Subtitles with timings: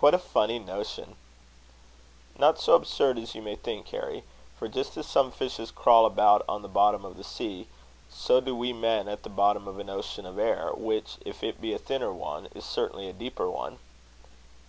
[0.00, 1.14] "What a funny notion!"
[2.36, 4.24] "Not so absurd as you may think, Harry;
[4.58, 7.68] for just as some fishes crawl about on the bottom of the sea,
[8.10, 11.60] so do we men at the bottom of an ocean of air; which, if it
[11.60, 13.78] be a thinner one, is certainly a deeper one."